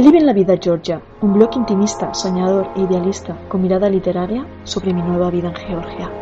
[0.00, 5.02] Live la vida Georgia, un blog intimista, soñador e idealista con mirada literaria sobre mi
[5.02, 6.19] nueva vida en Georgia.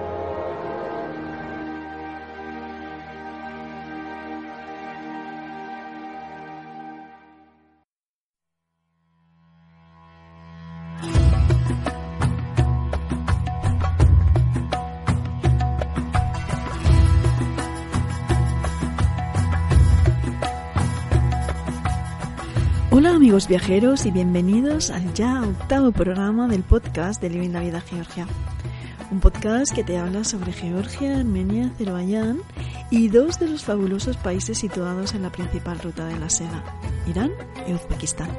[23.39, 28.27] Amigos viajeros y bienvenidos al ya octavo programa del podcast de Living la Vida Georgia.
[29.13, 32.41] Un podcast que te habla sobre Georgia, Armenia, Azerbaiyán
[32.91, 36.65] y dos de los fabulosos países situados en la principal ruta de la seda,
[37.07, 37.31] Irán
[37.69, 38.31] y Uzbekistán.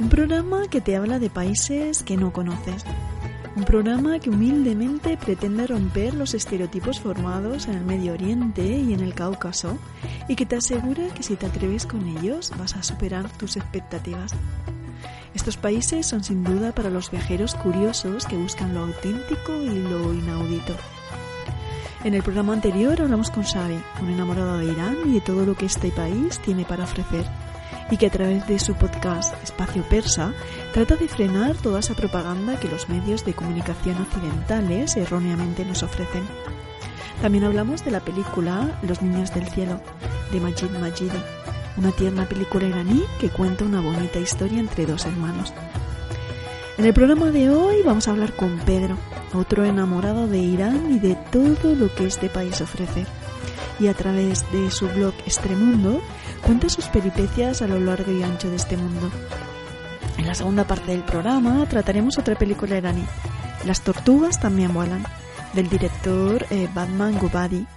[0.00, 2.84] Un programa que te habla de países que no conoces,
[3.56, 9.00] un programa que humildemente pretende romper los estereotipos formados en el Medio Oriente y en
[9.00, 9.78] el Cáucaso
[10.28, 14.32] y que te asegura que si te atreves con ellos vas a superar tus expectativas.
[15.34, 20.12] Estos países son sin duda para los viajeros curiosos que buscan lo auténtico y lo
[20.12, 20.74] inaudito.
[22.04, 25.54] En el programa anterior hablamos con Xavi, un enamorado de Irán y de todo lo
[25.54, 27.26] que este país tiene para ofrecer
[27.90, 30.32] y que a través de su podcast Espacio Persa
[30.72, 36.24] trata de frenar toda esa propaganda que los medios de comunicación occidentales erróneamente nos ofrecen.
[37.20, 39.80] También hablamos de la película Los Niños del Cielo,
[40.32, 41.18] de Majid Majidi,
[41.76, 45.52] una tierna película iraní que cuenta una bonita historia entre dos hermanos.
[46.78, 48.96] En el programa de hoy vamos a hablar con Pedro,
[49.34, 53.04] otro enamorado de Irán y de todo lo que este país ofrece.
[53.78, 56.00] Y a través de su blog Extremundo
[56.50, 59.08] cuenta sus peripecias a lo largo y ancho de este mundo.
[60.18, 63.04] En la segunda parte del programa trataremos otra película iraní,
[63.64, 65.04] Las tortugas también vuelan,
[65.52, 67.68] del director eh, Batman Gubadi,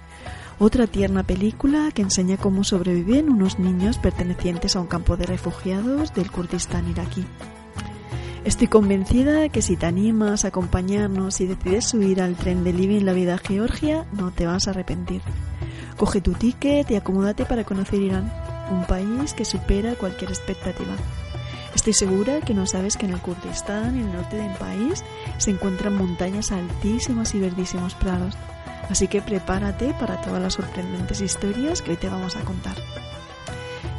[0.58, 6.12] otra tierna película que enseña cómo sobreviven unos niños pertenecientes a un campo de refugiados
[6.12, 7.24] del Kurdistán iraquí.
[8.44, 13.04] Estoy convencida que si te animas a acompañarnos y decides subir al tren de Living
[13.04, 15.22] la vida Georgia, no te vas a arrepentir.
[15.96, 18.32] Coge tu ticket y acomódate para conocer Irán,
[18.70, 20.94] un país que supera cualquier expectativa.
[21.74, 25.04] Estoy segura que no sabes que en el Kurdistán, en el norte del país,
[25.38, 28.36] se encuentran montañas altísimas y verdísimos prados.
[28.88, 32.76] Así que prepárate para todas las sorprendentes historias que hoy te vamos a contar.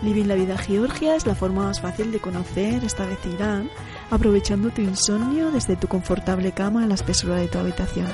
[0.02, 3.70] Living la vida Georgia es la forma más fácil de conocer esta vez Irán,
[4.12, 8.08] aprovechando tu insomnio desde tu confortable cama en la espesura de tu habitación,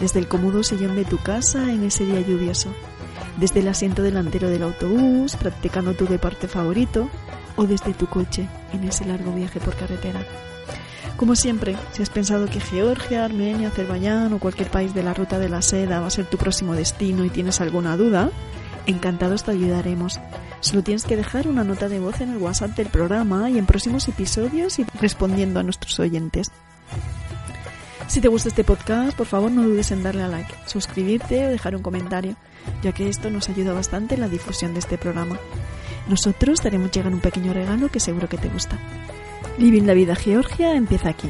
[0.00, 2.72] desde el cómodo sillón de tu casa en ese día lluvioso,
[3.36, 7.08] desde el asiento delantero del autobús practicando tu deporte favorito
[7.56, 10.20] o desde tu coche en ese largo viaje por carretera.
[11.16, 15.38] Como siempre, si has pensado que Georgia, Armenia, Azerbaiyán o cualquier país de la ruta
[15.38, 18.30] de la seda va a ser tu próximo destino y tienes alguna duda,
[18.86, 20.20] encantados te ayudaremos.
[20.60, 23.64] Solo tienes que dejar una nota de voz en el WhatsApp del programa y en
[23.64, 26.50] próximos episodios ir respondiendo a nuestros oyentes.
[28.08, 31.50] Si te gusta este podcast, por favor no dudes en darle a like, suscribirte o
[31.50, 32.36] dejar un comentario,
[32.82, 35.38] ya que esto nos ayuda bastante en la difusión de este programa.
[36.08, 38.78] Nosotros te haremos llegar un pequeño regalo que seguro que te gusta.
[39.58, 41.28] Living la vida Georgia empieza aquí.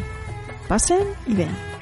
[0.69, 1.76] Pasen y vean.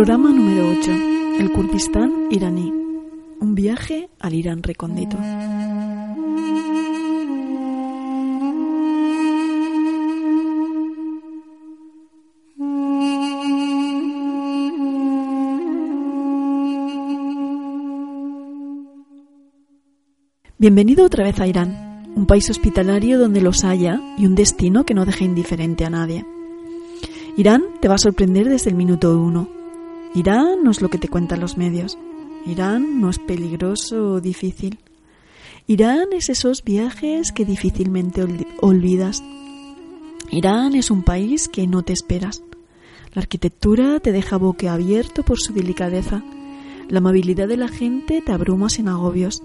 [0.00, 0.92] Programa número 8.
[1.40, 2.72] El Kurdistán iraní.
[3.38, 5.18] Un viaje al Irán recóndito.
[20.56, 24.94] Bienvenido otra vez a Irán, un país hospitalario donde los haya y un destino que
[24.94, 26.24] no deja indiferente a nadie.
[27.36, 29.59] Irán te va a sorprender desde el minuto uno.
[30.14, 31.96] Irán no es lo que te cuentan los medios.
[32.44, 34.80] Irán no es peligroso o difícil.
[35.68, 38.26] Irán es esos viajes que difícilmente
[38.60, 39.22] olvidas.
[40.32, 42.42] Irán es un país que no te esperas.
[43.14, 46.24] La arquitectura te deja boquiabierto por su delicadeza.
[46.88, 49.44] La amabilidad de la gente te abruma sin agobios.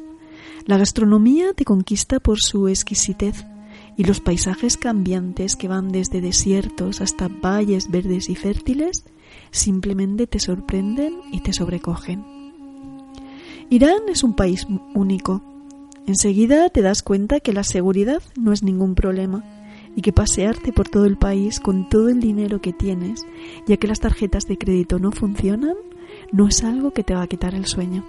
[0.66, 3.46] La gastronomía te conquista por su exquisitez
[3.98, 9.04] y los paisajes cambiantes que van desde desiertos hasta valles verdes y fértiles
[9.56, 12.24] simplemente te sorprenden y te sobrecogen.
[13.70, 15.42] Irán es un país único.
[16.06, 19.44] Enseguida te das cuenta que la seguridad no es ningún problema
[19.96, 23.26] y que pasearte por todo el país con todo el dinero que tienes,
[23.66, 25.76] ya que las tarjetas de crédito no funcionan,
[26.32, 28.06] no es algo que te va a quitar el sueño.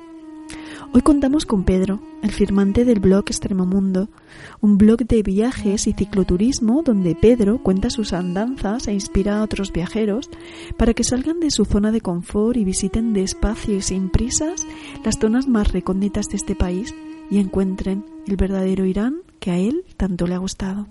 [0.96, 4.08] Hoy contamos con Pedro, el firmante del blog Extremomundo,
[4.62, 9.74] un blog de viajes y cicloturismo donde Pedro cuenta sus andanzas e inspira a otros
[9.74, 10.30] viajeros
[10.78, 14.66] para que salgan de su zona de confort y visiten despacio y sin prisas
[15.04, 16.94] las zonas más recónditas de este país
[17.30, 20.86] y encuentren el verdadero Irán que a él tanto le ha gustado.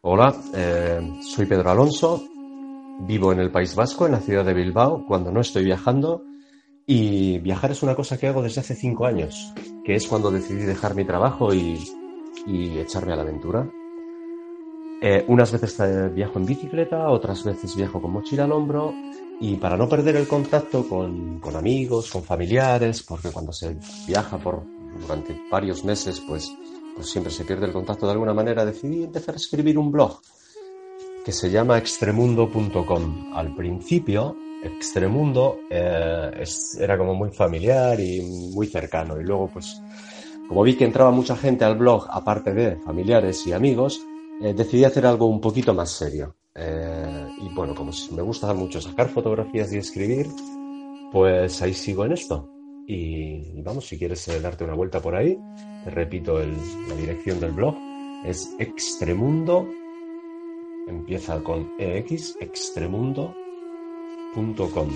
[0.00, 2.22] Hola, eh, soy Pedro Alonso,
[3.00, 6.22] vivo en el País Vasco, en la ciudad de Bilbao, cuando no estoy viajando,
[6.86, 9.52] y viajar es una cosa que hago desde hace cinco años,
[9.84, 11.78] que es cuando decidí dejar mi trabajo y,
[12.46, 13.68] echarme a la aventura.
[15.02, 18.94] Eh, unas veces viajo en bicicleta, otras veces viajo con mochila al hombro,
[19.40, 23.76] y para no perder el contacto con, con amigos, con familiares, porque cuando se
[24.06, 24.62] viaja por
[25.00, 26.50] durante varios meses, pues
[26.96, 30.18] pues siempre se pierde el contacto de alguna manera, decidí empezar a escribir un blog
[31.26, 33.34] que se llama extremundo.com.
[33.34, 36.44] Al principio, Extremundo eh,
[36.78, 38.20] era como muy familiar y
[38.54, 39.20] muy cercano.
[39.20, 39.82] Y luego, pues,
[40.46, 44.00] como vi que entraba mucha gente al blog, aparte de familiares y amigos,
[44.40, 46.36] eh, decidí hacer algo un poquito más serio.
[46.54, 50.28] Eh, y bueno, como me gusta mucho sacar fotografías y escribir,
[51.10, 52.48] pues ahí sigo en esto.
[52.86, 55.36] Y, vamos, si quieres darte una vuelta por ahí,
[55.82, 57.74] te repito la dirección del blog.
[58.24, 59.68] Es extremundo,
[60.86, 64.88] empieza con ex, extremundo.com.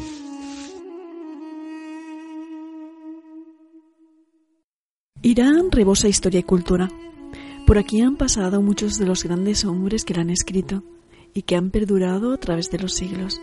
[5.23, 6.89] Irán rebosa historia y cultura.
[7.67, 10.83] Por aquí han pasado muchos de los grandes hombres que la han escrito
[11.35, 13.41] y que han perdurado a través de los siglos.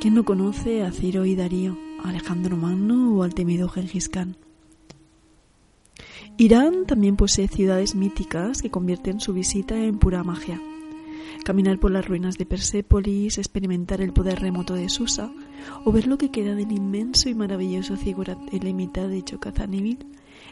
[0.00, 4.36] ¿Quién no conoce a Ciro y Darío, a Alejandro Magno o al temido Gengis Khan?
[6.36, 10.60] Irán también posee ciudades míticas que convierten su visita en pura magia.
[11.44, 15.32] Caminar por las ruinas de Persépolis, experimentar el poder remoto de Susa
[15.84, 20.06] o ver lo que queda del inmenso y maravilloso Zigurat Elemita de Chocazanivil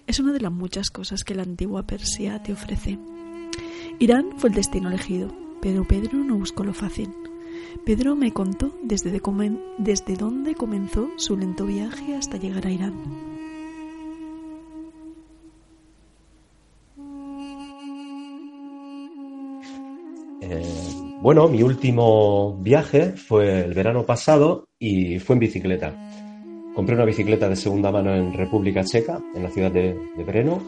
[0.06, 2.98] es una de las muchas cosas que la antigua Persia te ofrece.
[3.98, 7.10] Irán fue el destino elegido, pero Pedro no buscó lo fácil.
[7.84, 9.20] Pedro me contó desde,
[9.78, 13.39] desde dónde comenzó su lento viaje hasta llegar a Irán.
[20.40, 20.62] Eh,
[21.20, 25.94] bueno, mi último viaje fue el verano pasado y fue en bicicleta.
[26.74, 29.94] Compré una bicicleta de segunda mano en República Checa, en la ciudad de,
[30.24, 30.62] Breno,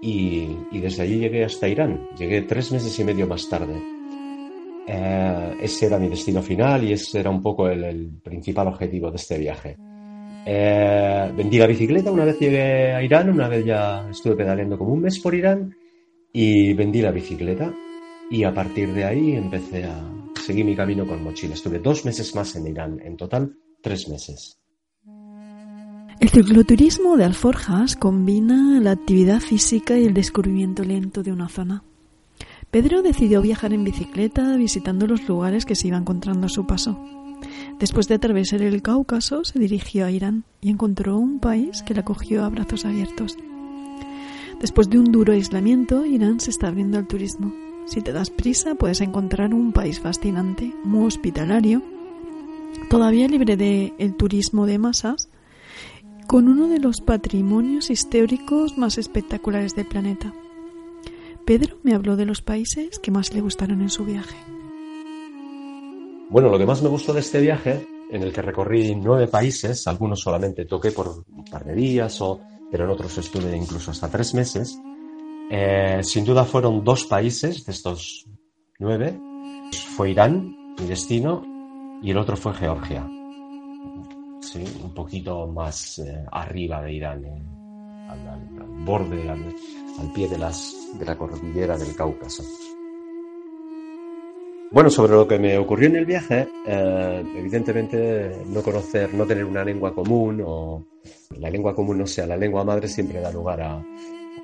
[0.00, 2.08] y, y desde allí llegué hasta Irán.
[2.16, 3.94] Llegué tres meses y medio más tarde.
[4.86, 9.16] Eh, ese era mi destino final y ese era un poco el, principal objetivo de
[9.16, 9.76] este viaje.
[10.46, 14.92] Eh, vendí la bicicleta una vez llegué a Irán, una vez ya estuve pedaleando como
[14.92, 15.74] un mes por Irán
[16.32, 17.72] y vendí la bicicleta
[18.34, 20.02] y a partir de ahí empecé a
[20.44, 21.54] seguir mi camino con mochila.
[21.54, 24.58] Estuve dos meses más en Irán, en total tres meses.
[26.18, 31.84] El cicloturismo de Alforjas combina la actividad física y el descubrimiento lento de una zona.
[32.72, 36.98] Pedro decidió viajar en bicicleta visitando los lugares que se iba encontrando a su paso.
[37.78, 42.00] Después de atravesar el Cáucaso, se dirigió a Irán y encontró un país que la
[42.00, 43.36] acogió a brazos abiertos.
[44.60, 47.63] Después de un duro aislamiento, Irán se está abriendo al turismo.
[47.86, 51.82] Si te das prisa, puedes encontrar un país fascinante, muy hospitalario,
[52.88, 55.28] todavía libre de el turismo de masas,
[56.26, 60.32] con uno de los patrimonios históricos más espectaculares del planeta.
[61.44, 64.36] Pedro me habló de los países que más le gustaron en su viaje.
[66.30, 69.86] Bueno, lo que más me gustó de este viaje, en el que recorrí nueve países,
[69.86, 74.08] algunos solamente toqué por un par de días, o, pero en otros estuve incluso hasta
[74.08, 74.78] tres meses,
[75.50, 78.26] eh, sin duda fueron dos países de estos
[78.78, 79.18] nueve.
[79.96, 81.42] Fue Irán, mi destino,
[82.02, 83.06] y el otro fue Georgia.
[84.40, 87.42] Sí, un poquito más eh, arriba de Irán, eh,
[88.08, 92.42] al, borde, al, pie de, las, de la cordillera del Cáucaso.
[94.70, 99.64] Bueno, sobre lo que me ocurrió en el viaje, evidentemente no conocer, no tener una
[99.64, 100.84] lengua común o
[101.38, 103.80] la lengua común no sea la lengua madre siempre da lugar a,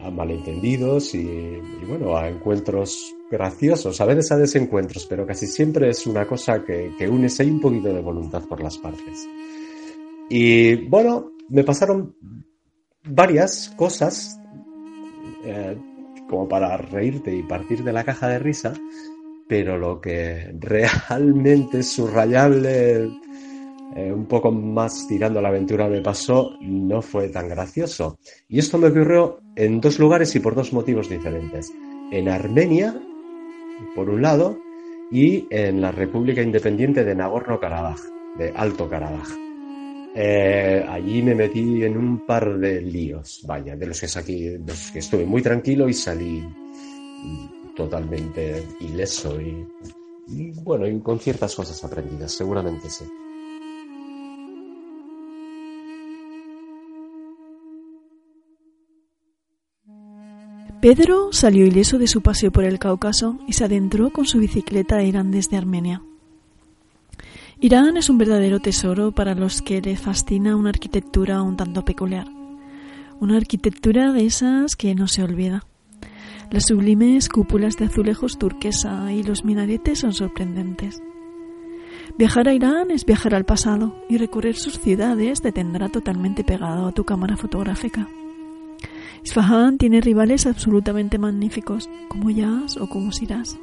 [0.02, 6.06] a malentendidos y, bueno, a encuentros graciosos, a veces a desencuentros, pero casi siempre es
[6.06, 9.28] una cosa que, que une hay un poquito de voluntad por las partes.
[10.28, 12.14] Y bueno, me pasaron
[13.04, 14.38] varias cosas
[15.44, 15.76] eh,
[16.28, 18.72] como para reírte y partir de la caja de risa,
[19.48, 23.10] pero lo que realmente es subrayable,
[23.96, 28.18] eh, un poco más tirando la aventura me pasó, no fue tan gracioso.
[28.48, 31.72] Y esto me ocurrió en dos lugares y por dos motivos diferentes.
[32.12, 32.94] En Armenia,
[33.94, 34.58] por un lado,
[35.10, 38.00] y en la República Independiente de Nagorno-Karabaj,
[38.38, 39.28] de Alto Karabaj.
[40.14, 44.90] Eh, allí me metí en un par de líos, vaya, de los que, de los
[44.90, 46.44] que estuve muy tranquilo y salí
[47.76, 53.04] totalmente ileso y, bueno, con ciertas cosas aprendidas, seguramente sí.
[60.80, 64.96] Pedro salió ileso de su paseo por el Cáucaso y se adentró con su bicicleta
[64.96, 66.00] a Irán desde Armenia.
[67.60, 72.28] Irán es un verdadero tesoro para los que le fascina una arquitectura un tanto peculiar.
[73.20, 75.66] Una arquitectura de esas que no se olvida.
[76.50, 81.02] Las sublimes cúpulas de azulejos turquesa y los minaretes son sorprendentes.
[82.16, 86.86] Viajar a Irán es viajar al pasado y recorrer sus ciudades te tendrá totalmente pegado
[86.86, 88.08] a tu cámara fotográfica.
[89.24, 93.58] Isfahan tiene rivales absolutamente magníficos, como Yaz o como Siras.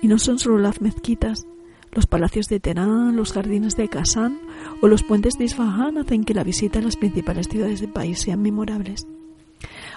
[0.00, 1.46] Y no son solo las mezquitas,
[1.92, 4.40] los palacios de Teherán, los jardines de Kazán
[4.80, 8.20] o los puentes de Isfahan hacen que la visita a las principales ciudades del país
[8.20, 9.06] sean memorables.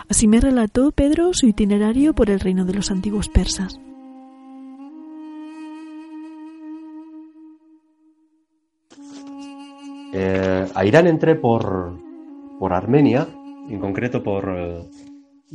[0.09, 3.79] Así me relató Pedro su itinerario por el reino de los antiguos persas.
[10.13, 11.93] Eh, a Irán entré por,
[12.59, 13.27] por Armenia
[13.69, 14.81] en concreto por, eh,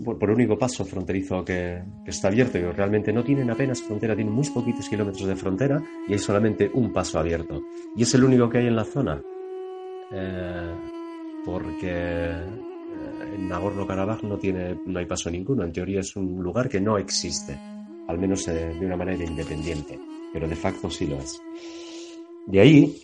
[0.05, 4.35] por, el único paso fronterizo que, está abierto y realmente no tienen apenas frontera, tienen
[4.35, 7.63] muy poquitos kilómetros de frontera y hay solamente un paso abierto.
[7.97, 9.21] Y es el único que hay en la zona.
[10.13, 10.75] Eh,
[11.45, 15.65] porque eh, en Nagorno-Karabaj no, tiene, no hay paso ninguno.
[15.65, 17.59] En teoría es un lugar que no existe,
[18.09, 19.99] al menos de una manera independiente,
[20.33, 21.41] pero de facto sí lo es.
[22.47, 22.97] De ahí,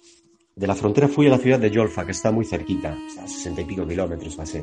[0.56, 3.60] de la frontera fui a la ciudad de Yolfa, que está muy cerquita, a sesenta
[3.60, 4.60] y pico kilómetros, así.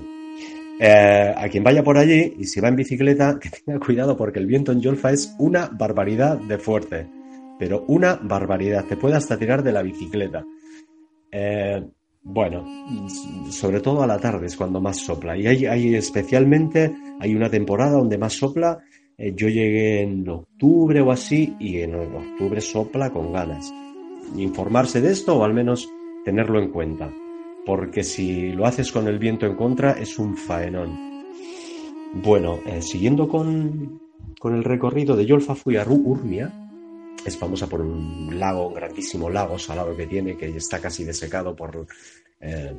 [0.80, 4.39] Eh, a quien vaya por allí y si va en bicicleta, que tenga cuidado porque
[4.39, 7.08] el viento en Yolfa es una barbaridad de fuerte.
[7.60, 8.86] Pero una barbaridad.
[8.86, 10.44] Te puede hasta tirar de la bicicleta.
[11.32, 11.84] Eh,
[12.24, 12.65] bueno,
[13.50, 15.38] sobre todo a la tarde es cuando más sopla.
[15.38, 18.80] Y hay, especialmente, hay una temporada donde más sopla.
[19.18, 23.72] Eh, yo llegué en octubre o así y en octubre sopla con ganas.
[24.36, 25.88] Informarse de esto o al menos
[26.25, 27.13] tenerlo en cuenta
[27.65, 31.13] porque si lo haces con el viento en contra es un faenón.
[32.13, 34.00] Bueno, eh, siguiendo con,
[34.43, 36.53] el recorrido de Yolfa fui a Urmia,
[37.25, 41.55] es famosa por un lago, un grandísimo lago salado que tiene, que está casi desecado
[41.55, 41.88] por
[42.41, 42.74] eh,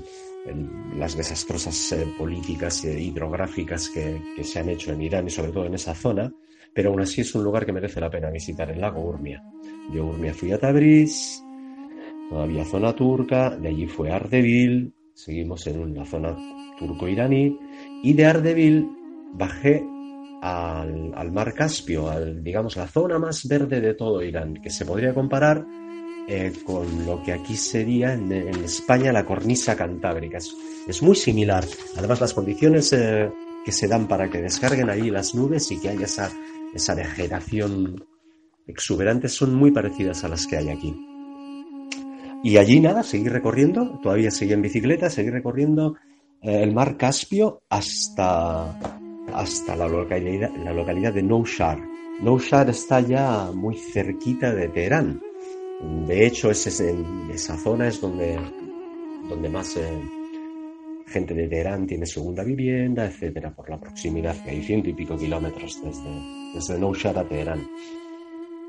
[0.97, 5.75] las desastrosas eh, políticas hidrográficas que, se han hecho en Irán y sobre todo en
[5.75, 6.31] esa zona,
[6.73, 9.43] pero aún así es un lugar que merece la pena visitar, el lago Urmia.
[9.91, 11.44] De Urmia fui a Tabriz,
[12.31, 16.37] todavía zona turca, de allí fue Ardebil, seguimos en la zona
[16.79, 17.59] turco-iraní,
[18.03, 18.89] y de Ardebil
[19.33, 19.85] bajé
[20.43, 25.15] al, mar Caspio, al, digamos, la zona más verde de todo Irán, que se podría
[25.15, 25.65] comparar
[26.29, 28.33] eh, con lo que aquí sería en,
[28.65, 30.39] España la cornisa cantábrica.
[30.87, 31.65] Es, muy similar.
[31.97, 33.31] Además, las condiciones eh,
[33.65, 36.31] que se dan para que descarguen ahí las nubes y que haya esa,
[36.75, 38.05] esa vegetación
[38.67, 41.14] exuberante son muy parecidas a las que hay aquí.
[42.45, 45.97] Y allí nada, seguí recorriendo, todavía seguí en bicicleta, seguí recorriendo
[46.43, 48.79] eh, el mar Caspio hasta,
[49.33, 51.79] hasta la, localidad, la localidad de Noushar.
[52.21, 55.23] Noushar está ya muy cerquita de Teherán.
[56.07, 58.39] De hecho, es, en esa zona es donde,
[59.27, 60.03] donde más eh,
[61.07, 65.17] gente de Teherán tiene segunda vivienda, etcétera, por la proximidad, que hay ciento y pico
[65.17, 66.11] kilómetros desde,
[66.53, 67.67] desde Noushar a Teherán.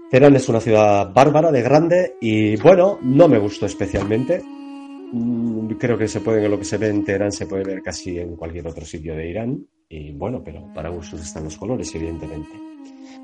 [0.09, 4.41] Teherán es una ciudad bárbara, de grande, y bueno, no me gustó especialmente.
[5.11, 8.19] Mm, creo que se puede, lo que se ve en Teherán se puede ver casi
[8.19, 9.65] en cualquier otro sitio de Irán.
[9.89, 12.51] Y bueno, pero para gustos están los colores, evidentemente.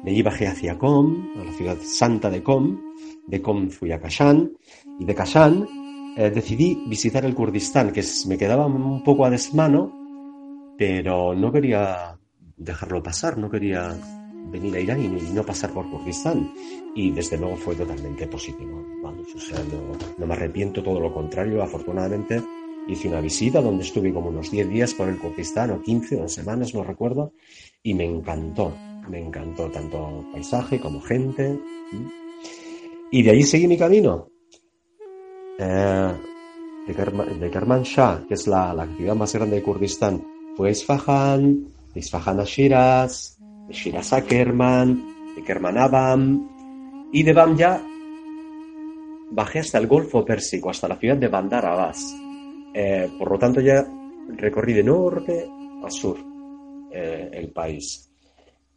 [0.03, 2.79] De allí bajé hacia Qom, a la ciudad santa de Qom.
[3.27, 4.51] De Qom fui a Kashan.
[4.99, 5.67] Y de Kashan
[6.17, 12.17] eh, decidí visitar el Kurdistán, que me quedaba un poco a desmano, pero no quería
[12.57, 13.95] dejarlo pasar, no quería
[14.49, 16.53] venir a Irán y, no pasar por Kurdistán.
[16.95, 18.83] Y desde luego fue totalmente positivo.
[19.01, 19.59] Vamos, o sea,
[20.17, 21.61] no, me arrepiento, todo lo contrario.
[21.61, 22.41] Afortunadamente
[22.87, 26.27] hice una visita donde estuve como unos 10 días por el Kurdistán, o 15 o
[26.27, 27.33] semanas, no recuerdo,
[27.83, 28.75] y me encantó,
[29.09, 31.59] me encantó tanto paisaje como gente.
[33.11, 34.27] Y de ahí seguí mi camino.
[35.59, 36.13] Eh,
[36.87, 40.23] de, Kermanshah, que es la, la, ciudad más grande de Kurdistán,
[40.55, 43.40] fue Isfahan, Isfahan a Shiraz,
[43.71, 47.81] de Shiraz a Kerman, de Kerman a Bam, y de Bam ya
[49.31, 52.13] bajé hasta el Golfo Pérsico, hasta la ciudad de Bandar Abbas.
[52.73, 53.85] Eh, por lo tanto, ya
[54.35, 55.49] recorrí de norte
[55.85, 56.17] a sur
[56.91, 58.11] eh, el país.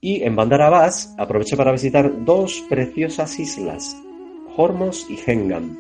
[0.01, 3.97] Y en Bandar Abbas aproveché para visitar dos preciosas islas,
[4.57, 5.77] Hormos y Hengam.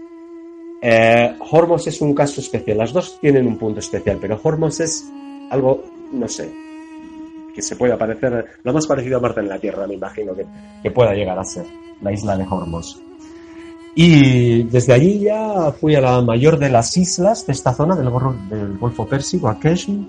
[0.82, 5.08] Eh, Hormos es un caso especial, las dos tienen un punto especial, pero Hormos es
[5.50, 6.63] algo, no sé,
[7.54, 10.44] que se puede parecer, lo más parecido a Marte en la Tierra, me imagino que,
[10.82, 11.64] que pueda llegar a ser,
[12.02, 13.00] la isla de Hormos.
[13.94, 18.10] Y desde allí ya fui a la mayor de las islas de esta zona del,
[18.50, 20.04] del Golfo Pérsico, a Keshm,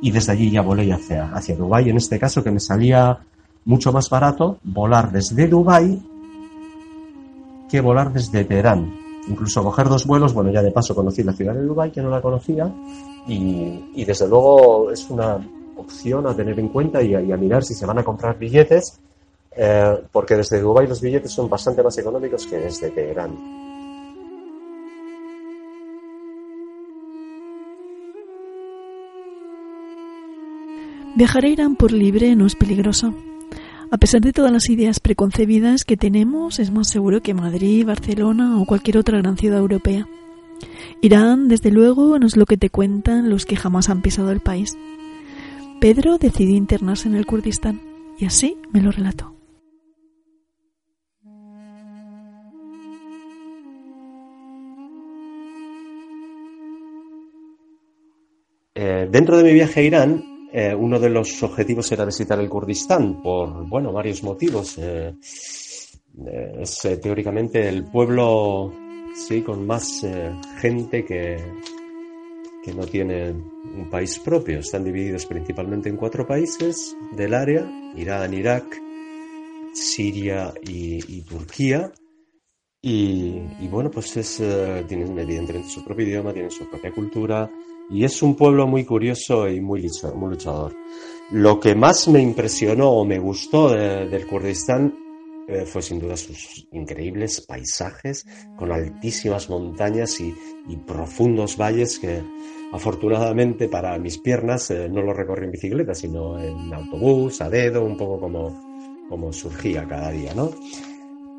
[0.00, 3.18] y desde allí ya volé hacia, hacia Dubái, en este caso que me salía
[3.66, 6.00] mucho más barato volar desde Dubái
[7.68, 8.94] que volar desde Teherán.
[9.28, 12.08] Incluso coger dos vuelos, bueno, ya de paso conocí la ciudad de Dubái, que no
[12.08, 12.72] la conocía,
[13.26, 15.40] y, y desde luego es una
[15.76, 19.00] opción a tener en cuenta y a mirar si se van a comprar billetes
[19.56, 23.34] eh, porque desde Dubái los billetes son bastante más económicos que desde Teherán.
[31.16, 33.14] Viajar a Irán por libre no es peligroso.
[33.90, 38.60] A pesar de todas las ideas preconcebidas que tenemos, es más seguro que Madrid, Barcelona
[38.60, 40.06] o cualquier otra gran ciudad europea.
[41.00, 44.40] Irán, desde luego, no es lo que te cuentan los que jamás han pisado el
[44.40, 44.76] país.
[45.80, 47.80] Pedro decidió internarse en el Kurdistán
[48.18, 49.34] y así me lo relató.
[58.74, 62.48] Eh, dentro de mi viaje a Irán, eh, uno de los objetivos era visitar el
[62.48, 64.78] Kurdistán por, bueno, varios motivos.
[64.78, 65.14] Eh,
[66.60, 68.72] es teóricamente el pueblo,
[69.14, 70.06] sí, con más
[70.58, 71.36] gente que,
[72.66, 74.58] que no tiene un país propio.
[74.58, 77.64] Están divididos principalmente en cuatro países del área,
[77.96, 78.64] Irán, Irak,
[79.72, 81.92] Siria y, Turquía.
[82.82, 84.42] Y, bueno, pues es,
[84.88, 87.48] tienen evidentemente su propio idioma, tienen su propia cultura,
[87.88, 89.88] y es un pueblo muy curioso y muy
[90.28, 90.74] luchador.
[91.30, 95.05] Lo que más me impresionó o me gustó del Kurdistán
[95.48, 100.34] eh, fue sin duda sus increíbles paisajes con altísimas montañas y,
[100.86, 102.20] profundos valles que
[102.72, 107.84] afortunadamente para mis piernas eh, no lo recorrí en bicicleta, sino en autobús, a dedo,
[107.84, 110.50] un poco como, como surgía cada día, ¿no?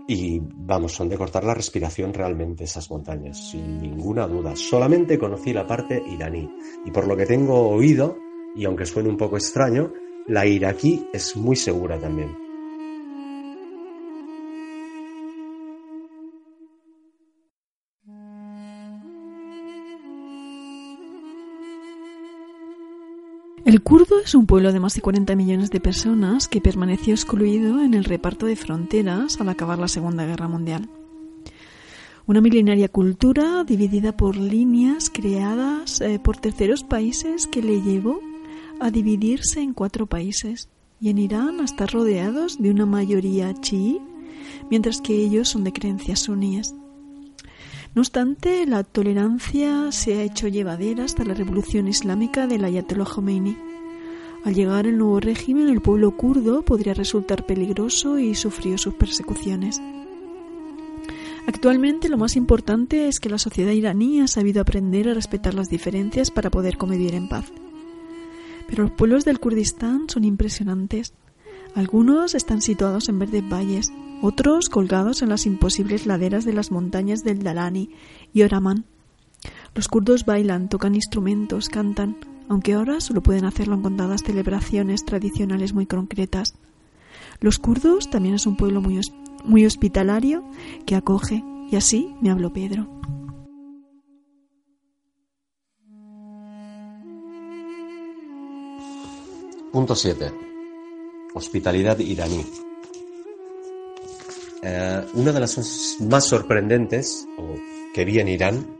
[0.07, 4.55] Y vamos, son de cortar la respiración realmente esas montañas, sin ninguna duda.
[4.55, 6.49] Solamente conocí la parte iraní.
[6.85, 8.17] Y por lo que tengo oído,
[8.55, 9.91] y aunque suene un poco extraño,
[10.27, 12.46] la iraquí es muy segura también.
[23.67, 27.81] El kurdo es un pueblo de más de 40 millones de personas que permaneció excluido
[27.83, 30.87] en el reparto de fronteras al acabar la Segunda Guerra Mundial.
[32.27, 38.21] Una milenaria cultura dividida por líneas creadas eh, por terceros países que le llevó
[38.79, 40.69] a dividirse en cuatro países
[41.01, 43.99] y en Irán a estar rodeados de una mayoría chií,
[44.71, 46.73] mientras que ellos son de creencias suníes.
[47.97, 53.57] No obstante, la tolerancia se ha hecho llevadera hasta la revolución islámica del Ayatollah Khomeini.
[54.45, 59.81] Al llegar el nuevo régimen, el pueblo kurdo podría resultar peligroso y sufrió sus persecuciones.
[61.47, 65.67] Actualmente lo más importante es que la sociedad iraní ha sabido aprender a respetar las
[65.67, 67.51] diferencias para poder convivir en paz.
[68.67, 71.15] Pero los pueblos del Kurdistán son impresionantes.
[71.73, 77.23] Algunos están situados en verdes valles, otros colgados en las imposibles laderas de las montañas
[77.23, 77.91] del Dalani
[78.33, 78.85] y Oraman.
[79.75, 82.17] Los kurdos bailan, tocan instrumentos, cantan,
[82.49, 86.55] aunque ahora solo pueden hacerlo en contadas celebraciones tradicionales muy concretas.
[87.39, 88.99] Los kurdos también es un pueblo muy,
[89.43, 90.43] muy hospitalario
[90.85, 92.87] que acoge, y así me habló Pedro.
[99.71, 100.33] Punto 7.
[101.35, 102.66] Hospitalidad iraní.
[104.63, 107.27] Eh, una de las cosas más sorprendentes
[107.93, 108.77] que vi en Irán,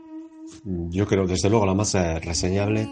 [0.64, 2.90] yo creo desde luego la más eh, reseñable,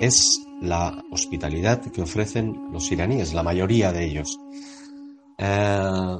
[0.00, 4.38] es la hospitalidad que ofrecen los iraníes, la mayoría de ellos.
[5.38, 6.18] Eh,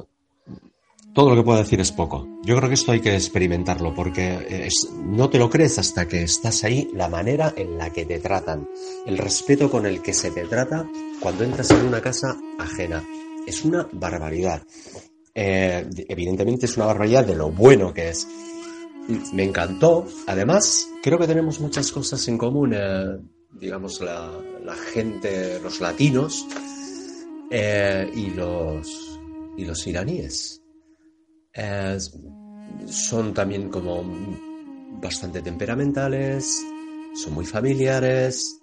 [1.13, 2.27] todo lo que puedo decir es poco.
[2.43, 4.69] Yo creo que esto hay que experimentarlo porque
[5.01, 8.67] no te lo crees hasta que estás ahí la manera en la que te tratan,
[9.05, 10.89] el respeto con el que se te trata
[11.21, 13.03] cuando entras en una casa ajena.
[13.47, 14.63] Es una barbaridad.
[15.37, 18.25] Eh, evidentemente es una barbaridad de lo bueno que es.
[19.33, 20.07] Me encantó.
[20.27, 22.73] Además, creo que tenemos muchas cosas en común.
[22.73, 23.17] Eh,
[23.59, 24.31] digamos, la,
[24.93, 26.47] gente, los latinos
[27.51, 29.19] eh, y, los,
[29.57, 30.61] y los iraníes.
[32.87, 34.03] son también como
[35.01, 36.63] bastante temperamentales,
[37.13, 38.61] son muy familiares,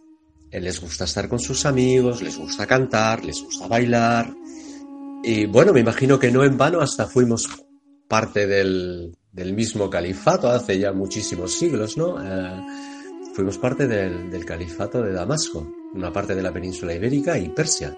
[0.50, 4.34] les gusta estar con sus amigos, les gusta cantar, les gusta bailar.
[5.22, 7.48] Y bueno, me imagino que no en vano hasta fuimos
[8.08, 12.22] parte del, mismo califato hace ya muchísimos siglos, ¿no?
[12.22, 12.60] Eh,
[13.34, 17.96] fuimos parte del, califato de Damasco, una parte de la península ibérica y Persia.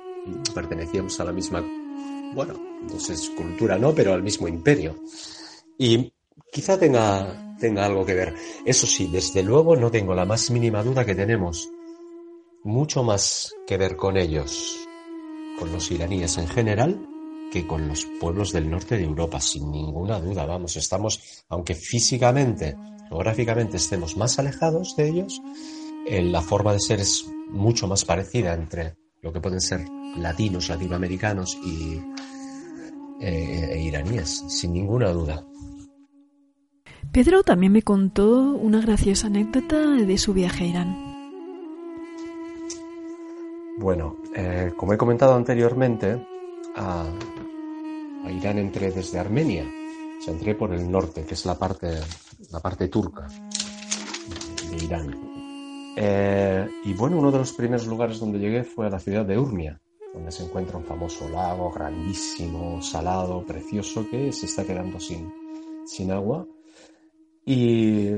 [0.55, 1.65] Pertenecíamos a la misma,
[2.35, 4.95] bueno, entonces cultura no, pero al mismo imperio.
[5.79, 6.13] Y
[6.53, 8.35] quizá tenga, tenga algo que ver.
[8.65, 11.71] Eso sí, desde luego no tengo la más mínima duda que tenemos
[12.63, 14.79] mucho más que ver con ellos,
[15.59, 17.14] con los iraníes en general,
[17.55, 20.45] que con los pueblos del norte de Europa, sin ninguna duda.
[20.45, 22.77] Vamos, estamos, aunque físicamente,
[23.09, 25.41] geográficamente estemos más alejados de ellos,
[26.05, 29.87] la forma de ser es mucho más parecida entre lo que pueden ser
[30.17, 32.01] latinos, latinoamericanos y
[33.21, 35.45] eh, e iraníes, sin ninguna duda.
[37.13, 41.15] Pedro también me contó una graciosa anécdota de su viaje a Irán.
[43.79, 46.21] Bueno, eh, como he comentado anteriormente,
[48.25, 49.65] a, Irán entré desde Armenia.
[50.27, 52.01] O entré por el norte, que es la parte,
[52.51, 53.29] la parte turca
[54.71, 55.35] de Irán.
[55.97, 59.39] Eh, y bueno, uno de los primeros lugares donde llegué fue a la ciudad de
[59.39, 59.81] Urmia,
[60.13, 65.33] donde se encuentra un famoso lago grandísimo, salado, precioso, que se está quedando sin,
[65.87, 66.47] sin agua.
[67.47, 68.09] Y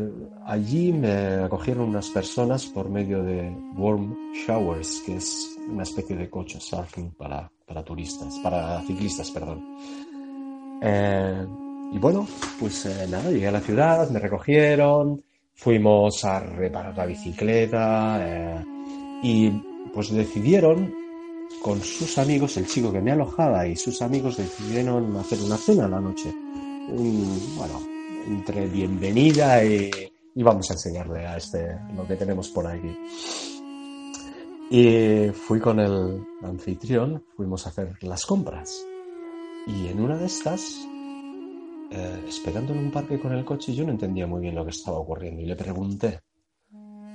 [0.44, 6.30] allí me acogieron unas personas por medio de warm showers, que es una especie de
[6.30, 9.64] coche surfing para para turistas, para ciclistas, perdón.
[10.82, 11.46] Eh,
[11.92, 12.26] y bueno,
[12.60, 15.22] pues eh, nada, llegué a la ciudad, me recogieron,
[15.54, 18.64] fuimos a reparar la bicicleta eh,
[19.22, 19.50] y
[19.92, 20.94] pues decidieron
[21.62, 25.86] con sus amigos, el chico que me alojaba y sus amigos decidieron hacer una cena
[25.86, 26.32] a la noche.
[27.56, 27.80] bueno,
[28.26, 29.90] entre bienvenida y,
[30.34, 33.55] y vamos a enseñarle a este lo que tenemos por aquí.
[34.68, 38.84] Y fui con el anfitrión, fuimos a hacer las compras.
[39.66, 40.86] Y en una de estas,
[41.90, 44.70] eh, esperando en un parque con el coche, yo no entendía muy bien lo que
[44.70, 45.40] estaba ocurriendo.
[45.42, 46.20] Y le pregunté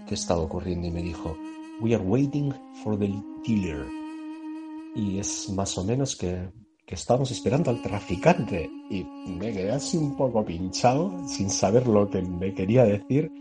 [0.08, 1.36] qué estaba ocurriendo y me dijo,
[1.82, 3.14] We are waiting for the
[3.46, 3.86] dealer.
[4.96, 6.50] Y es más o menos que,
[6.92, 8.70] que estamos esperando al traficante.
[8.90, 13.32] Y me quedé así un poco pinchado, sin saber lo que me quería decir.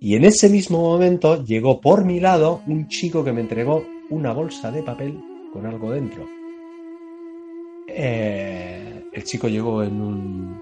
[0.00, 4.32] Y en ese mismo momento llegó por mi lado un chico que me entregó una
[4.32, 5.20] bolsa de papel
[5.52, 6.26] con algo dentro.
[7.86, 10.60] Eh, el chico llegó en, un,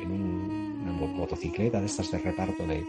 [0.00, 2.84] en una motocicleta de estas de reparto de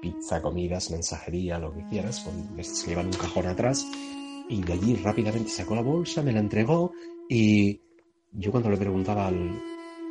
[0.00, 3.86] pizza, comidas, mensajería, lo que quieras, con, se llevan un cajón atrás.
[4.48, 6.92] Y de allí rápidamente sacó la bolsa, me la entregó
[7.28, 7.80] y
[8.32, 9.60] yo cuando le preguntaba al,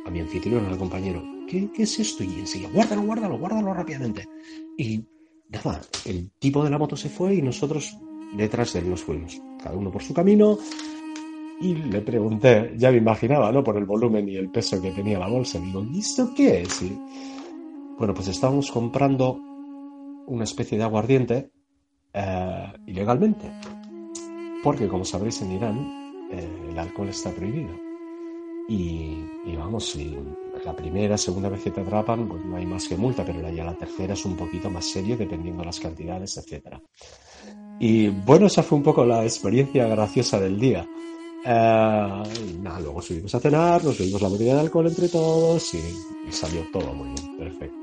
[0.04, 2.24] a mi anfitrión, al compañero, ¿qué, ¿qué, es esto?
[2.24, 4.26] Y enseguida, guárdalo, guárdalo, guárdalo rápidamente.
[4.76, 5.04] Y
[5.48, 7.96] nada, el tipo de la moto se fue y nosotros
[8.36, 10.58] detrás de él nos fuimos, cada uno por su camino.
[11.60, 13.62] Y le pregunté, ya me imaginaba, ¿no?
[13.62, 15.60] Por el volumen y el peso que tenía la bolsa.
[15.60, 16.84] Digo, ¿y esto qué es?
[17.96, 19.38] Bueno, pues estábamos comprando
[20.26, 21.50] una especie de aguardiente
[22.12, 23.48] eh, ilegalmente.
[24.64, 27.91] Porque, como sabréis, en Irán eh, el alcohol está prohibido.
[28.68, 29.16] Y,
[29.56, 30.16] vamos, si
[30.64, 33.64] la primera, segunda vez que te atrapan, pues no hay más que multa, pero ya
[33.64, 36.76] la tercera es un poquito más serio dependiendo de las cantidades, etc.
[37.80, 40.86] Y bueno, esa fue un poco la experiencia graciosa del día.
[41.44, 42.22] Eh,
[42.60, 45.78] nada, luego subimos a cenar, nos bebimos la botella de alcohol entre todos y,
[46.28, 47.82] y salió todo muy bien, perfecto.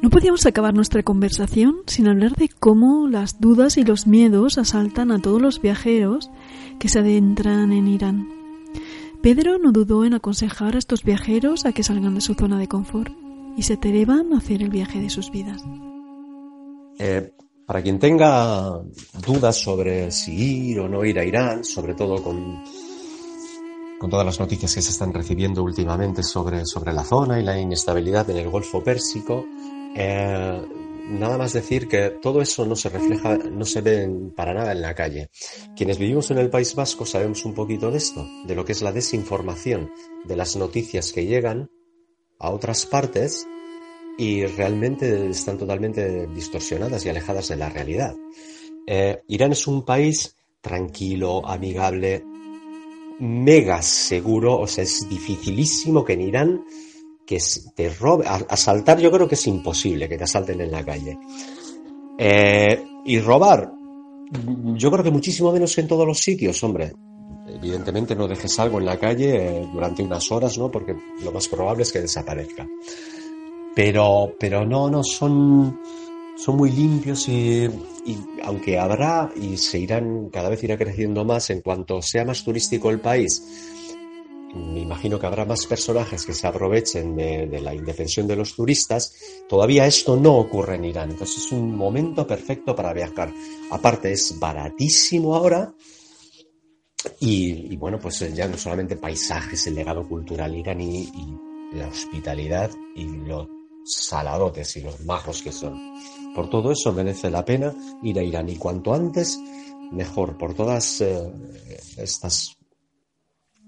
[0.00, 5.12] No podíamos acabar nuestra conversación sin hablar de cómo las dudas y los miedos asaltan
[5.12, 6.28] a todos los viajeros
[6.80, 8.28] que se adentran en Irán.
[9.22, 12.66] Pedro no dudó en aconsejar a estos viajeros a que salgan de su zona de
[12.66, 13.12] confort
[13.56, 15.62] y se atrevan a hacer el viaje de sus vidas.
[16.98, 17.32] Eh,
[17.64, 18.80] para quien tenga
[19.24, 22.64] dudas sobre si ir o no ir a Irán, sobre todo con,
[24.00, 27.56] con todas las noticias que se están recibiendo últimamente sobre, sobre la zona y la
[27.56, 29.46] inestabilidad en el Golfo Pérsico,
[29.94, 30.60] eh,
[31.08, 34.82] nada más decir que todo eso no se refleja, no se ve para nada en
[34.82, 35.30] la calle.
[35.76, 38.82] Quienes vivimos en el País Vasco sabemos un poquito de esto, de lo que es
[38.82, 39.90] la desinformación,
[40.24, 41.70] de las noticias que llegan
[42.38, 43.46] a otras partes
[44.18, 48.14] y realmente están totalmente distorsionadas y alejadas de la realidad.
[48.86, 52.24] Eh, Irán es un país tranquilo, amigable,
[53.20, 56.64] mega seguro, o sea, es dificilísimo que en Irán
[57.26, 57.38] que
[57.74, 61.18] te robe, asaltar yo creo que es imposible que te asalten en la calle.
[62.18, 63.72] Eh, y robar,
[64.74, 66.92] yo creo que muchísimo menos que en todos los sitios, hombre.
[67.48, 70.70] Evidentemente no dejes algo en la calle eh, durante unas horas, ¿no?
[70.70, 72.66] Porque lo más probable es que desaparezca.
[73.74, 75.80] Pero, pero no, no, son,
[76.36, 77.68] son muy limpios y,
[78.06, 82.44] y, aunque habrá y se irán, cada vez irá creciendo más en cuanto sea más
[82.44, 83.42] turístico el país,
[84.54, 89.14] me imagino que habrá más personajes que se aprovechen de, la indefensión de los turistas.
[89.48, 93.32] Todavía esto no ocurre en Irán, entonces es un momento perfecto para viajar.
[93.70, 95.72] Aparte es baratísimo ahora
[97.20, 103.06] y, bueno, pues ya no solamente paisajes, el legado cultural iraní y la hospitalidad y
[103.06, 103.48] los
[103.84, 105.80] saladotes y los majos que son.
[106.34, 109.38] Por todo eso merece la pena ir a Irán y cuanto antes
[109.90, 111.30] mejor por todas eh,
[111.96, 112.56] estas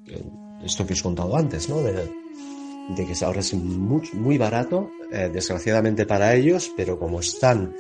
[0.07, 0.23] eh,
[0.64, 1.83] esto que os he contado antes, ¿no?
[1.83, 2.11] De,
[2.96, 7.74] que ahora es muy, muy barato, eh, desgraciadamente para ellos, pero como están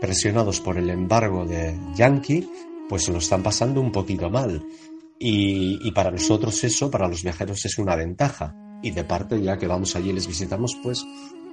[0.00, 2.48] presionados por el embargo de Yankee,
[2.88, 4.64] pues lo están pasando un poquito mal.
[5.18, 8.54] Y, para nosotros eso, para los viajeros, es una ventaja.
[8.82, 11.04] Y de parte, ya que vamos allí y les visitamos, pues,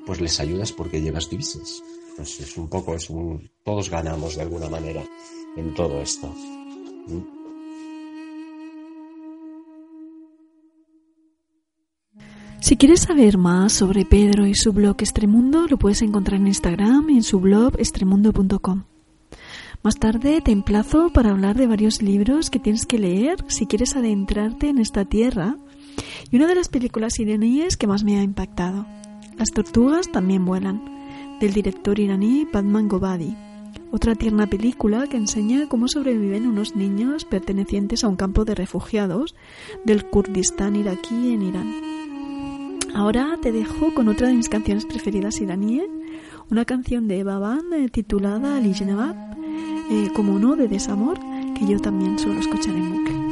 [0.05, 1.81] pues les ayudas porque llevas divisas.
[2.17, 5.03] Pues es un poco, es un, todos ganamos de alguna manera
[5.55, 6.27] en todo esto.
[7.07, 7.42] ¿Mm?
[12.63, 17.09] Si quieres saber más sobre Pedro y su blog Extremundo, lo puedes encontrar en Instagram
[17.09, 18.85] y en su blog extremundo.com.
[19.83, 23.97] Más tarde te emplazo para hablar de varios libros que tienes que leer si quieres
[23.97, 25.57] adentrarte en esta tierra
[26.31, 28.85] y una de las películas iraníes que más me ha impactado.
[29.37, 30.81] Las tortugas también vuelan,
[31.41, 33.35] del director iraní Padman Gobadi.
[33.91, 39.35] Otra tierna película que enseña cómo sobreviven unos niños pertenecientes a un campo de refugiados
[39.83, 41.92] del Kurdistán iraquí en Irán.
[42.95, 45.89] Ahora te dejo con otra de mis canciones preferidas iraníes,
[46.51, 48.71] una canción de Eva Band eh, titulada Ali
[49.89, 51.19] eh, como no de desamor,
[51.57, 53.22] que yo también suelo escuchar en bucle.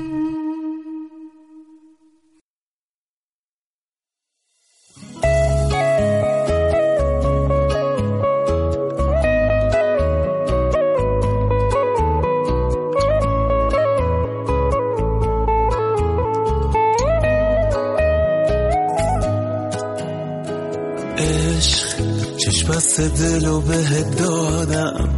[23.07, 25.09] دل و بهت دادم.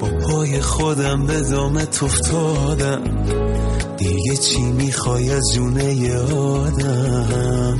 [0.00, 3.02] با پای خودم به دامت افتادم.
[3.96, 7.78] دیگه چی می‌خوای از جونه آدم؟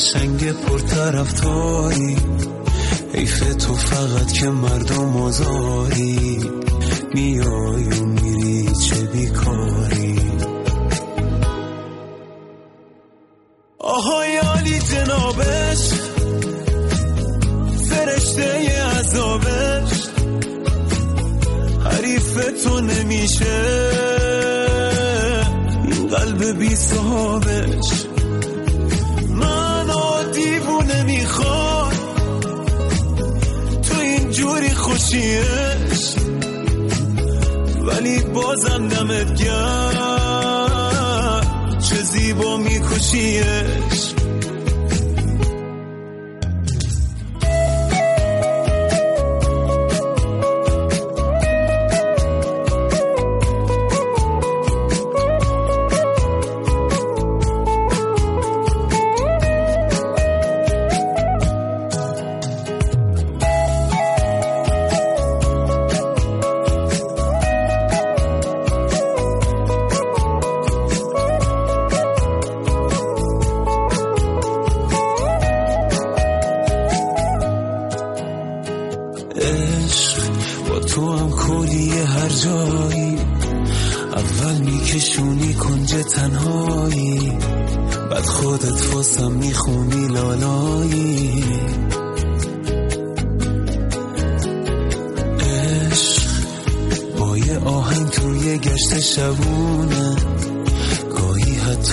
[0.00, 2.16] قشنگ پرطرفداری
[3.14, 6.38] حیف تو فقط که مردم آزاری.
[7.14, 9.79] میای و میری چه بیکاری.
[37.86, 40.70] ولی بازم دمت گرم.
[41.88, 43.89] چه زیبا میکشیش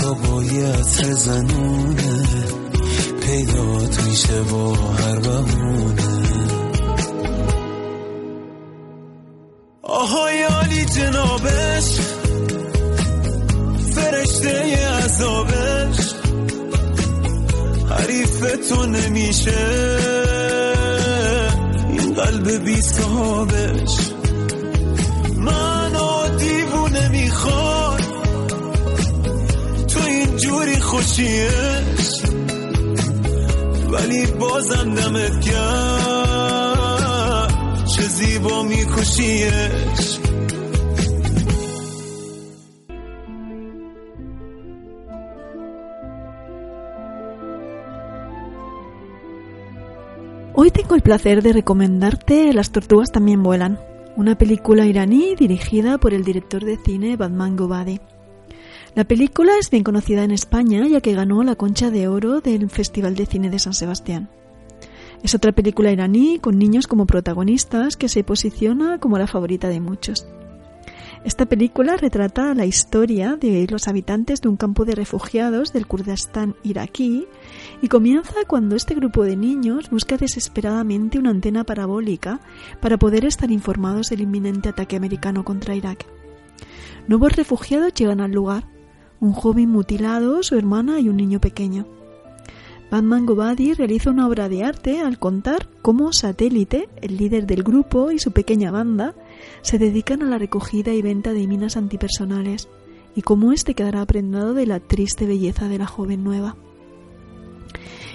[0.08, 2.24] گاهی حتی با یه عطر زنونه.
[3.22, 6.08] پیدات میشه با هر بهونه.
[9.84, 12.00] آهای عالی جنابش.
[13.96, 16.14] فرشته عذابش.
[17.90, 19.58] حریف تو نمیشه.
[21.90, 24.17] این قلب بی صحابش
[30.47, 32.23] تو اینجوری خوشیش
[33.93, 36.75] ولی بازم دمت کرد
[37.85, 40.19] چه زیبا میکشیش
[50.55, 53.81] Hoy tengo el placer de recomendarte Las tortugas también vuelan,
[54.17, 57.99] una película iraní dirigida por el director de cine Batman Gobadi.
[58.98, 62.68] La película es bien conocida en España ya que ganó la Concha de Oro del
[62.68, 64.28] Festival de Cine de San Sebastián.
[65.22, 69.82] Es otra película iraní con niños como protagonistas que se posiciona como la favorita de
[69.82, 70.26] muchos.
[71.24, 76.56] Esta película retrata la historia de los habitantes de un campo de refugiados del Kurdistán
[76.64, 77.28] iraquí
[77.84, 82.40] y comienza cuando este grupo de niños busca desesperadamente una antena parabólica
[82.82, 86.08] para poder estar informados del inminente ataque americano contra Irak.
[87.08, 88.66] Nuevos refugiados llegan al lugar,
[89.20, 91.86] un joven mutilado, su hermana y un niño pequeño.
[92.90, 98.12] Batman Gobadi realiza una obra de arte al contar cómo Satélite, el líder del grupo
[98.12, 99.14] y su pequeña banda,
[99.62, 102.70] se dedican a la recogida y venta de minas antipersonales,
[103.14, 106.56] y cómo éste quedará prendado de la triste belleza de la joven nueva.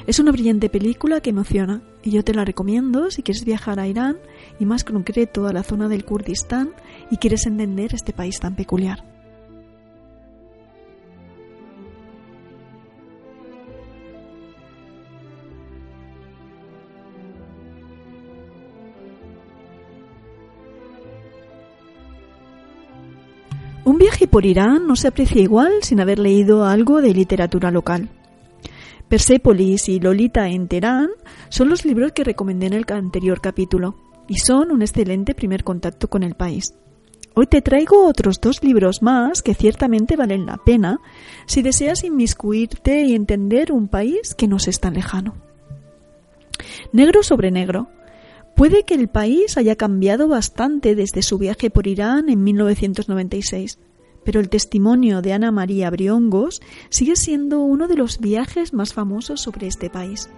[0.06, 3.86] Es una brillante película que emociona, y yo te la recomiendo si quieres viajar a
[3.86, 4.16] Irán,
[4.58, 6.70] y más concreto a la zona del Kurdistán,
[7.10, 9.11] y quieres entender este país tan peculiar.
[23.84, 28.10] Un viaje por Irán no se aprecia igual sin haber leído algo de literatura local.
[29.08, 31.08] Persépolis y Lolita en Teherán
[31.48, 33.96] son los libros que recomendé en el anterior capítulo
[34.28, 36.74] y son un excelente primer contacto con el país.
[37.34, 41.00] Hoy te traigo otros dos libros más que ciertamente valen la pena
[41.46, 45.34] si deseas inmiscuirte y entender un país que nos es tan lejano.
[46.92, 47.88] Negro sobre negro.
[48.56, 53.78] Puede que el país haya cambiado bastante desde su viaje por Irán en 1996,
[54.24, 56.60] pero el testimonio de Ana María Briongos
[56.90, 60.28] sigue siendo uno de los viajes más famosos sobre este país.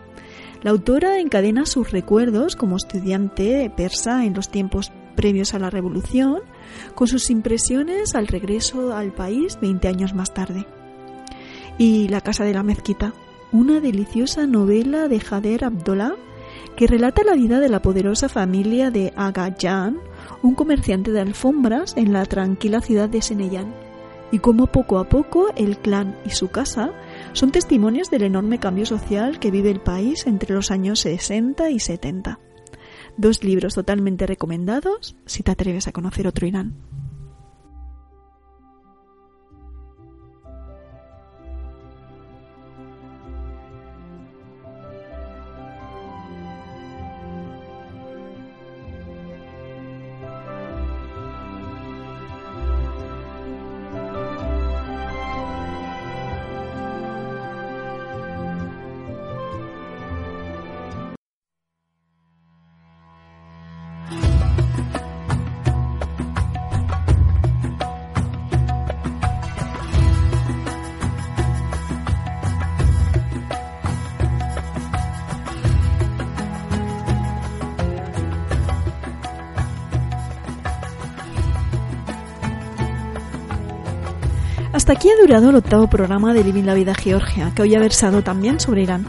[0.62, 6.40] La autora encadena sus recuerdos como estudiante persa en los tiempos previos a la revolución
[6.94, 10.66] con sus impresiones al regreso al país 20 años más tarde.
[11.76, 13.12] Y La casa de la mezquita,
[13.52, 16.14] una deliciosa novela de Jader Abdollah
[16.76, 19.98] que relata la vida de la poderosa familia de Aga Jan,
[20.42, 23.72] un comerciante de alfombras en la tranquila ciudad de Seneyan,
[24.32, 26.92] y cómo poco a poco el clan y su casa
[27.32, 31.78] son testimonios del enorme cambio social que vive el país entre los años 60 y
[31.78, 32.40] 70.
[33.16, 36.74] Dos libros totalmente recomendados si te atreves a conocer otro Irán.
[84.84, 87.78] Hasta aquí ha durado el octavo programa de Living la Vida Georgia, que hoy ha
[87.78, 89.06] versado también sobre Irán.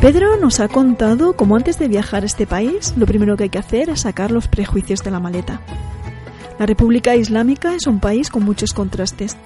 [0.00, 3.50] Pedro nos ha contado cómo antes de viajar a este país, lo primero que hay
[3.50, 5.60] que hacer es sacar los prejuicios de la maleta.
[6.58, 9.36] La República Islámica es un país con muchos contrastes.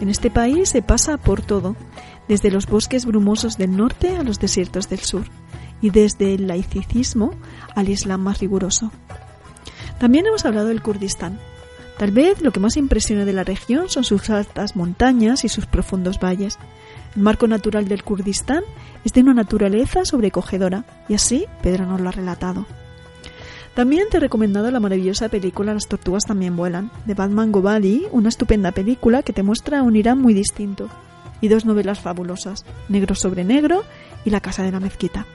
[0.00, 1.76] En este país se pasa por todo,
[2.26, 5.24] desde los bosques brumosos del norte a los desiertos del sur,
[5.82, 7.34] y desde el laicismo
[7.74, 8.90] al Islam más riguroso.
[9.98, 11.38] También hemos hablado del Kurdistán.
[11.98, 15.66] Tal vez lo que más impresiona de la región son sus altas montañas y sus
[15.66, 16.58] profundos valles.
[17.14, 18.64] El marco natural del Kurdistán
[19.04, 22.66] es de una naturaleza sobrecogedora, y así Pedro nos lo ha relatado.
[23.74, 28.28] También te he recomendado la maravillosa película Las tortugas también vuelan, de Batman Gobali, una
[28.28, 30.88] estupenda película que te muestra un Irán muy distinto,
[31.40, 33.84] y dos novelas fabulosas, Negro sobre Negro
[34.24, 35.26] y La Casa de la Mezquita.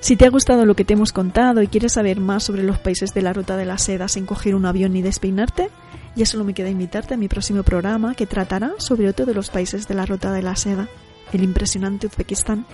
[0.00, 2.78] Si te ha gustado lo que te hemos contado y quieres saber más sobre los
[2.78, 5.70] países de la ruta de la seda sin coger un avión ni despeinarte,
[6.14, 9.50] ya solo me queda invitarte a mi próximo programa que tratará sobre otro de los
[9.50, 10.88] países de la ruta de la seda,
[11.32, 12.66] el impresionante Uzbekistán.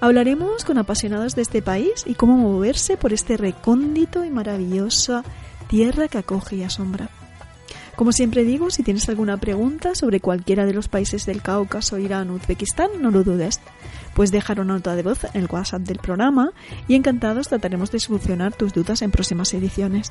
[0.00, 5.24] Hablaremos con apasionados de este país y cómo moverse por este recóndito y maravillosa
[5.68, 7.10] tierra que acoge y asombra.
[7.96, 12.30] Como siempre digo, si tienes alguna pregunta sobre cualquiera de los países del Cáucaso, Irán
[12.30, 13.60] o Uzbekistán, no lo dudes.
[14.14, 16.50] Puedes dejar una nota de voz en el WhatsApp del programa
[16.88, 20.10] y encantados trataremos de solucionar tus dudas en próximas ediciones.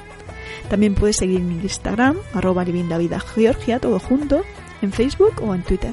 [0.68, 4.44] También puedes seguir mi Instagram, arroba livinglavidageorgia, todo junto,
[4.80, 5.92] en Facebook o en Twitter.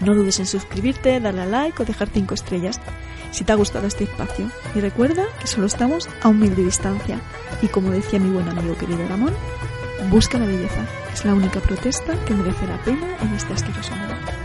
[0.00, 2.80] No dudes en suscribirte, darle a like o dejar 5 estrellas
[3.30, 4.50] si te ha gustado este espacio.
[4.74, 7.20] Y recuerda que solo estamos a un mil de distancia.
[7.62, 9.34] Y como decía mi buen amigo querido Ramón,
[10.10, 10.86] busca la belleza.
[11.12, 14.35] Es la única protesta que merece la pena en este asqueroso mundo.